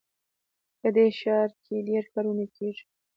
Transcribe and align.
په 0.79 0.87
دې 0.95 1.05
ښار 1.19 1.49
کې 1.63 1.75
ډېر 1.87 2.03
کارونه 2.13 2.45
کیږي 2.55 2.83